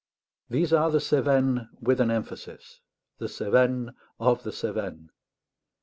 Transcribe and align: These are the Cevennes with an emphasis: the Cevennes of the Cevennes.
These 0.49 0.73
are 0.73 0.89
the 0.89 0.97
Cevennes 0.99 1.67
with 1.79 2.01
an 2.01 2.09
emphasis: 2.09 2.79
the 3.19 3.27
Cevennes 3.29 3.91
of 4.19 4.41
the 4.41 4.49
Cevennes. 4.51 5.11